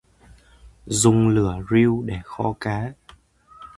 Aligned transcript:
Dùng 0.85 1.29
lửa 1.29 1.57
riu 1.69 2.03
để 2.05 2.19
kho 2.23 2.53
cá 2.59 2.91